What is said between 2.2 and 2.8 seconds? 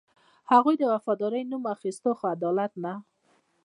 عدالت